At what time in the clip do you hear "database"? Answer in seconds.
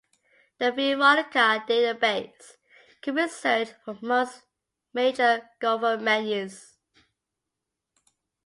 1.67-2.53